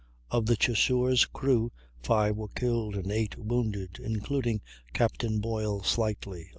[0.31, 4.61] Of the Chasseur's crew 5 were killed and 8 wounded, including
[4.93, 6.49] Captain Boyle slightly.